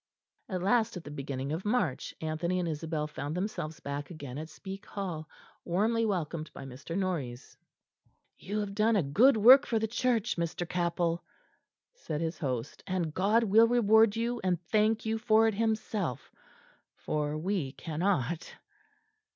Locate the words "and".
2.57-2.67, 12.87-13.13, 14.43-14.59